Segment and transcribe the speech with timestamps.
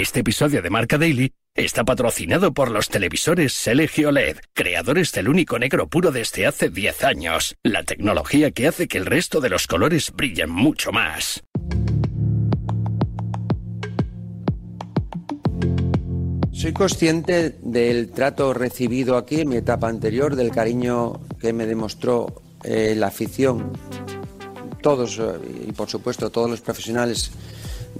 [0.00, 5.58] Este episodio de Marca Daily está patrocinado por los televisores Selegio OLED, creadores del único
[5.58, 9.66] negro puro desde hace 10 años, la tecnología que hace que el resto de los
[9.66, 11.42] colores brillen mucho más.
[16.50, 22.40] Soy consciente del trato recibido aquí en mi etapa anterior, del cariño que me demostró
[22.64, 23.72] eh, la afición,
[24.80, 27.32] todos eh, y por supuesto todos los profesionales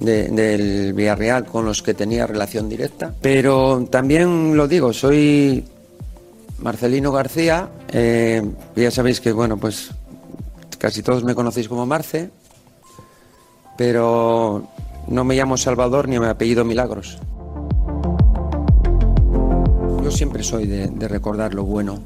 [0.01, 3.13] del Villarreal con los que tenía relación directa.
[3.21, 5.63] Pero también lo digo, soy
[6.59, 8.41] Marcelino García, eh,
[8.75, 9.91] ya sabéis que bueno, pues
[10.77, 12.31] casi todos me conocéis como Marce,
[13.77, 14.67] pero
[15.07, 17.19] no me llamo Salvador ni me apellido Milagros.
[20.03, 21.99] Yo siempre soy de, de recordar lo bueno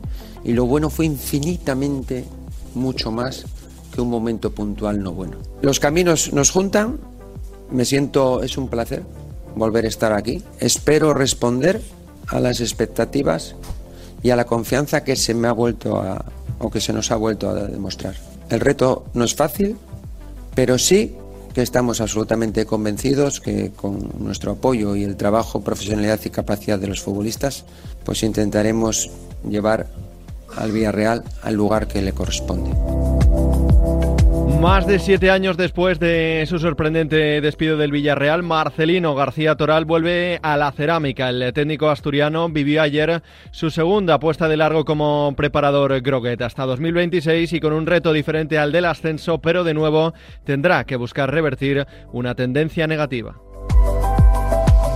[0.44, 2.26] y lo bueno fue infinitamente
[2.74, 3.46] mucho más
[3.94, 5.38] que un momento puntual no bueno.
[5.62, 7.00] Los caminos nos juntan
[7.72, 9.04] me siento, es un placer
[9.56, 10.44] volver a estar aquí.
[10.60, 11.82] Espero responder
[12.28, 13.56] a las expectativas
[14.24, 16.26] y a la confianza que se me ha vuelto a,
[16.60, 18.16] o que se nos ha vuelto a demostrar.
[18.50, 19.78] El reto no es fácil,
[20.54, 21.16] pero sí
[21.54, 26.88] que estamos absolutamente convencidos que con nuestro apoyo y el trabajo, profesionalidad y capacidad de
[26.88, 27.64] los futbolistas,
[28.04, 29.10] pues intentaremos
[29.48, 29.88] llevar
[30.58, 32.72] al Villarreal al lugar que le corresponde.
[34.66, 40.40] Más de siete años después de su sorprendente despido del Villarreal, Marcelino García Toral vuelve
[40.42, 41.30] a la cerámica.
[41.30, 43.22] El técnico asturiano vivió ayer
[43.52, 48.58] su segunda puesta de largo como preparador Groguet hasta 2026 y con un reto diferente
[48.58, 53.45] al del ascenso, pero de nuevo tendrá que buscar revertir una tendencia negativa.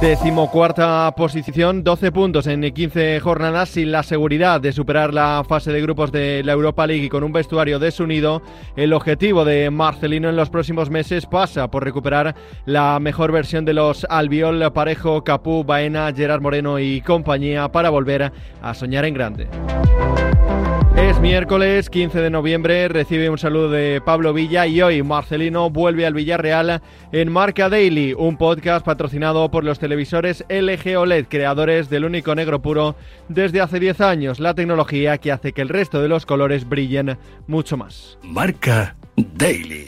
[0.02, 5.82] Decimocuarta posición, 12 puntos en 15 jornadas sin la seguridad de superar la fase de
[5.82, 8.42] grupos de la Europa League y con un vestuario desunido.
[8.78, 12.34] El objetivo de Marcelino en los próximos meses pasa por recuperar
[12.66, 18.32] la mejor versión de los Albiol, Parejo, Capú, Baena, Gerard Moreno y compañía para volver
[18.62, 19.50] a soñar en grande.
[20.98, 26.06] Es miércoles 15 de noviembre, recibe un saludo de Pablo Villa y hoy Marcelino vuelve
[26.06, 32.06] al Villarreal en Marca Daily, un podcast patrocinado por los televisores LG OLED, creadores del
[32.06, 32.96] único negro puro
[33.30, 37.18] desde hace 10 años, la tecnología que hace que el resto de los colores brillen
[37.48, 38.18] mucho más.
[38.22, 39.88] Marca Daily.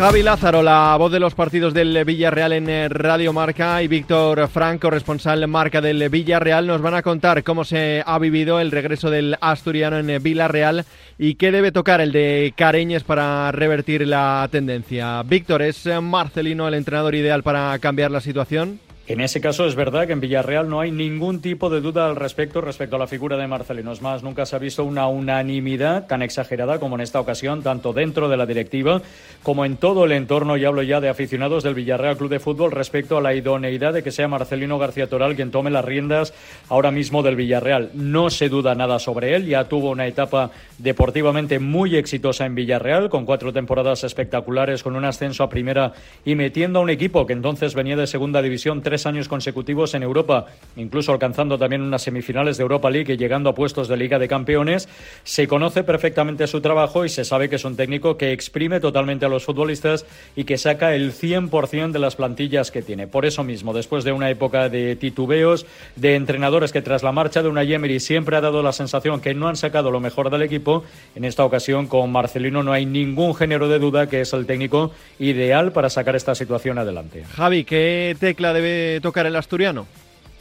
[0.00, 4.48] Javi Lázaro, la voz de los partidos del Villarreal en eh, Radio Marca y Víctor
[4.48, 9.10] Franco, responsable Marca del Villarreal, nos van a contar cómo se ha vivido el regreso
[9.10, 10.86] del asturiano en eh, Villarreal
[11.18, 15.22] y qué debe tocar el de Careñes para revertir la tendencia.
[15.22, 18.80] Víctor, ¿es eh, Marcelino el entrenador ideal para cambiar la situación?
[19.10, 22.14] En ese caso es verdad que en Villarreal no hay ningún tipo de duda al
[22.14, 23.90] respecto respecto a la figura de Marcelino.
[23.90, 27.92] Es más, nunca se ha visto una unanimidad tan exagerada como en esta ocasión, tanto
[27.92, 29.02] dentro de la directiva
[29.42, 32.70] como en todo el entorno, y hablo ya de aficionados del Villarreal Club de Fútbol,
[32.70, 36.32] respecto a la idoneidad de que sea Marcelino García Toral quien tome las riendas
[36.68, 37.90] ahora mismo del Villarreal.
[37.94, 43.10] No se duda nada sobre él, ya tuvo una etapa deportivamente muy exitosa en Villarreal,
[43.10, 45.94] con cuatro temporadas espectaculares, con un ascenso a primera
[46.24, 50.02] y metiendo a un equipo que entonces venía de segunda división tres años consecutivos en
[50.02, 50.46] Europa,
[50.76, 54.28] incluso alcanzando también unas semifinales de Europa League y llegando a puestos de Liga de
[54.28, 54.88] Campeones.
[55.24, 59.26] Se conoce perfectamente su trabajo y se sabe que es un técnico que exprime totalmente
[59.26, 60.06] a los futbolistas
[60.36, 63.06] y que saca el 100% de las plantillas que tiene.
[63.06, 67.42] Por eso mismo, después de una época de titubeos, de entrenadores que tras la marcha
[67.42, 70.42] de una Yemery siempre ha dado la sensación que no han sacado lo mejor del
[70.42, 70.84] equipo,
[71.14, 74.92] en esta ocasión con Marcelino no hay ningún género de duda que es el técnico
[75.18, 77.24] ideal para sacar esta situación adelante.
[77.36, 79.86] Javi, ¿qué tecla debe tocar el asturiano?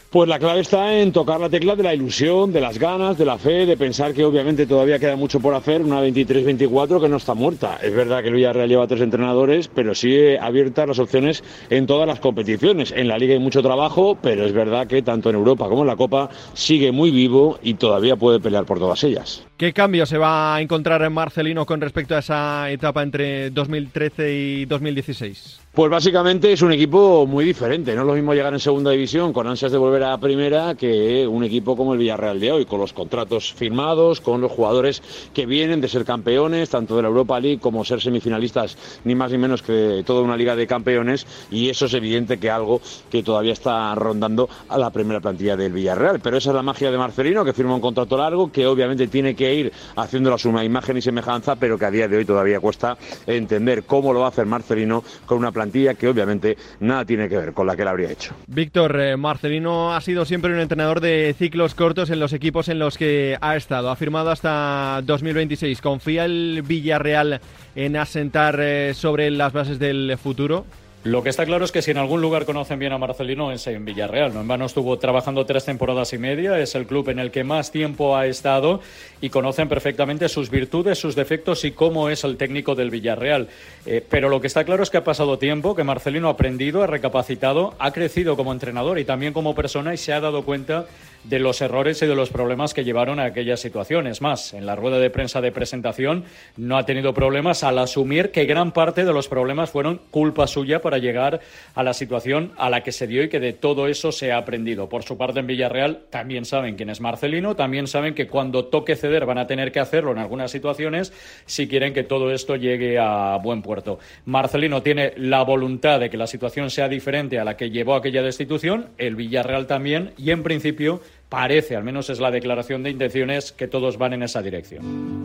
[0.10, 3.26] Pues la clave está en tocar la tecla de la ilusión, de las ganas, de
[3.26, 7.18] la fe, de pensar que obviamente todavía queda mucho por hacer, una 23-24 que no
[7.18, 7.78] está muerta.
[7.80, 12.08] Es verdad que el Villarreal lleva tres entrenadores, pero sigue abiertas las opciones en todas
[12.08, 12.92] las competiciones.
[12.92, 15.88] En la Liga hay mucho trabajo, pero es verdad que tanto en Europa como en
[15.88, 19.46] la Copa sigue muy vivo y todavía puede pelear por todas ellas.
[19.58, 24.34] ¿Qué cambio se va a encontrar en Marcelino con respecto a esa etapa entre 2013
[24.34, 25.60] y 2016?
[25.72, 27.94] Pues básicamente es un equipo muy diferente.
[27.94, 31.28] No es lo mismo llegar en segunda división con ansias de volver a primera que
[31.28, 35.46] un equipo como el Villarreal de hoy, con los contratos firmados, con los jugadores que
[35.46, 39.38] vienen de ser campeones, tanto de la Europa League como ser semifinalistas, ni más ni
[39.38, 41.28] menos que toda una liga de campeones.
[41.52, 42.82] Y eso es evidente que algo
[43.12, 46.20] que todavía está rondando a la primera plantilla del Villarreal.
[46.20, 49.36] Pero esa es la magia de Marcelino, que firma un contrato largo, que obviamente tiene
[49.36, 52.60] que ir haciéndolo a su imagen y semejanza, pero que a día de hoy todavía
[52.60, 57.30] cuesta entender cómo lo va a hacer Marcelino con una plantilla que obviamente nada tiene
[57.30, 58.34] que ver con la que él habría hecho.
[58.48, 62.80] Víctor, eh, Marcelino ha sido siempre un entrenador de ciclos cortos en los equipos en
[62.80, 63.90] los que ha estado.
[63.90, 65.82] Ha firmado hasta 2026.
[65.82, 67.42] ¿Confía el Villarreal
[67.76, 70.66] en asentar eh, sobre las bases del futuro?
[71.06, 73.66] Lo que está claro es que si en algún lugar conocen bien a Marcelino es
[73.68, 74.34] en Villarreal.
[74.34, 77.46] No en vano estuvo trabajando tres temporadas y media, es el club en el que
[77.46, 78.82] más tiempo ha estado
[79.22, 83.48] y conocen perfectamente sus virtudes, sus defectos y cómo es el técnico del Villarreal.
[83.86, 86.84] Eh, pero lo que está claro es que ha pasado tiempo, que Marcelino ha aprendido,
[86.84, 90.86] ha recapacitado, ha crecido como entrenador y también como persona y se ha dado cuenta
[91.24, 94.22] de los errores y de los problemas que llevaron a aquellas situaciones.
[94.22, 96.26] Más, en la rueda de prensa de presentación
[96.58, 100.82] no ha tenido problemas al asumir que gran parte de los problemas fueron culpa suya
[100.98, 101.40] llegar
[101.76, 104.38] a la situación a la que se dio y que de todo eso se ha
[104.38, 104.90] aprendido.
[104.90, 108.96] Por su parte, en Villarreal también saben quién es Marcelino, también saben que cuando toque
[108.96, 111.14] ceder van a tener que hacerlo en algunas situaciones
[111.46, 114.00] si quieren que todo esto llegue a buen puerto.
[114.26, 118.22] Marcelino tiene la voluntad de que la situación sea diferente a la que llevó aquella
[118.22, 123.52] destitución, el Villarreal también, y en principio parece, al menos es la declaración de intenciones,
[123.52, 125.19] que todos van en esa dirección.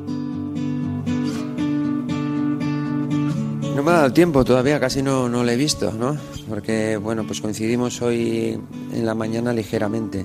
[3.74, 6.16] No me ha dado tiempo todavía, casi no, no lo he visto, ¿no?
[6.48, 8.56] Porque, bueno, pues coincidimos hoy
[8.92, 10.24] en la mañana ligeramente.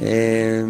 [0.00, 0.64] Eh,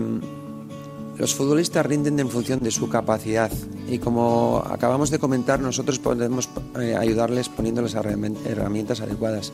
[1.18, 3.52] los futbolistas rinden en función de su capacidad
[3.86, 6.48] y como acabamos de comentar, nosotros podemos
[6.80, 9.52] eh, ayudarles poniéndoles herramientas adecuadas.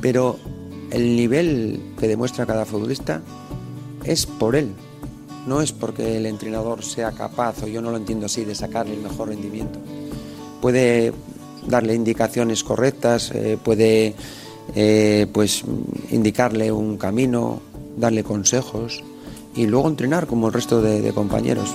[0.00, 0.38] Pero
[0.92, 3.22] el nivel que demuestra cada futbolista
[4.04, 4.72] es por él,
[5.48, 8.94] no es porque el entrenador sea capaz, o yo no lo entiendo así, de sacarle
[8.94, 9.80] el mejor rendimiento.
[10.60, 11.12] Puede
[11.70, 14.14] darle indicaciones correctas, eh, puede
[14.74, 15.64] eh, pues
[16.10, 17.60] indicarle un camino,
[17.96, 19.02] darle consejos
[19.54, 21.74] y luego entrenar como el resto de compañeros.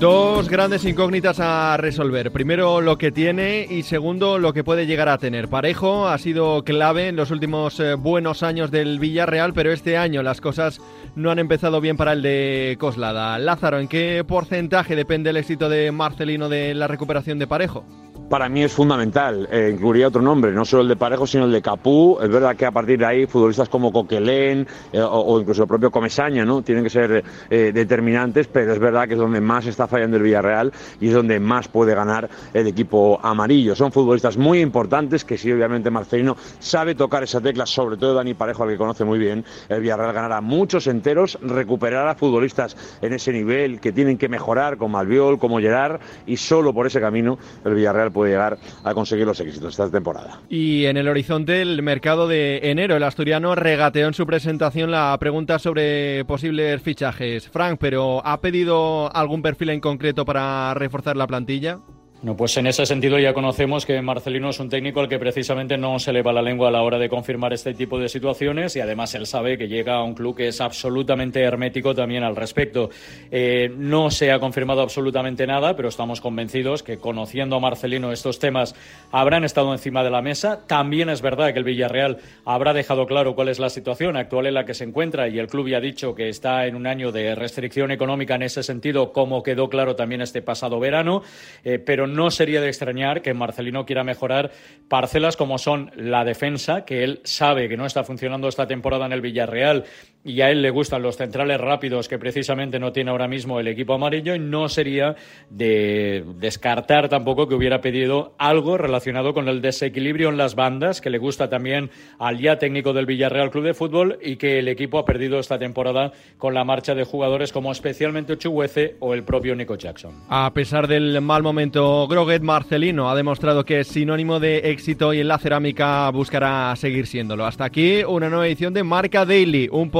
[0.00, 2.32] Dos grandes incógnitas a resolver.
[2.32, 5.48] Primero lo que tiene y segundo lo que puede llegar a tener.
[5.48, 10.22] Parejo ha sido clave en los últimos eh, buenos años del Villarreal, pero este año
[10.22, 10.80] las cosas
[11.16, 13.38] no han empezado bien para el de Coslada.
[13.38, 17.84] Lázaro, ¿en qué porcentaje depende el éxito de Marcelino de la recuperación de Parejo?
[18.30, 19.48] Para mí es fundamental.
[19.50, 22.16] Eh, incluiría otro nombre, no solo el de Parejo, sino el de Capú.
[22.22, 25.90] Es verdad que a partir de ahí futbolistas como Coquelén eh, o, incluso el propio
[25.90, 26.62] Comesaña ¿no?
[26.62, 30.22] tienen que ser eh, determinantes, pero es verdad que es donde más está fallando el
[30.22, 33.74] Villarreal y es donde más puede ganar el equipo amarillo.
[33.74, 38.34] Son futbolistas muy importantes que sí, obviamente Marcelino sabe tocar esa tecla, sobre todo Dani
[38.34, 39.44] Parejo, al que conoce muy bien.
[39.68, 45.00] El Villarreal ganará muchos enteros, recuperará futbolistas en ese nivel que tienen que mejorar, como
[45.00, 49.40] Albiol, como Gerard, y solo por ese camino el Villarreal puede llegar a conseguir los
[49.40, 50.40] éxitos esta temporada.
[50.48, 55.16] Y en el horizonte el mercado de enero, el asturiano regateó en su presentación la
[55.18, 57.48] pregunta sobre posibles fichajes.
[57.48, 61.78] Frank, pero ¿ha pedido algún perfil en concreto para reforzar la plantilla?
[62.22, 65.78] No, pues en ese sentido ya conocemos que Marcelino es un técnico al que precisamente
[65.78, 68.76] no se le va la lengua a la hora de confirmar este tipo de situaciones
[68.76, 72.36] y además él sabe que llega a un club que es absolutamente hermético también al
[72.36, 72.90] respecto.
[73.30, 78.38] Eh, no se ha confirmado absolutamente nada, pero estamos convencidos que conociendo a Marcelino estos
[78.38, 78.74] temas
[79.10, 80.66] habrán estado encima de la mesa.
[80.66, 84.52] También es verdad que el Villarreal habrá dejado claro cuál es la situación actual en
[84.52, 87.12] la que se encuentra y el club ya ha dicho que está en un año
[87.12, 91.22] de restricción económica en ese sentido, como quedó claro también este pasado verano,
[91.64, 94.50] eh, pero no sería de extrañar que Marcelino quiera mejorar
[94.88, 99.12] parcelas como son la defensa, que él sabe que no está funcionando esta temporada en
[99.12, 99.84] el Villarreal
[100.22, 103.68] y a él le gustan los centrales rápidos que precisamente no tiene ahora mismo el
[103.68, 105.16] equipo amarillo y no sería
[105.48, 111.10] de descartar tampoco que hubiera pedido algo relacionado con el desequilibrio en las bandas que
[111.10, 114.98] le gusta también al ya técnico del Villarreal Club de Fútbol y que el equipo
[114.98, 119.56] ha perdido esta temporada con la marcha de jugadores como especialmente Chuguece o el propio
[119.56, 120.12] Nico Jackson.
[120.28, 125.20] A pesar del mal momento, Groguet Marcelino ha demostrado que es sinónimo de éxito y
[125.20, 127.46] en la cerámica buscará seguir siéndolo.
[127.46, 129.90] Hasta aquí una nueva edición de Marca Daily, un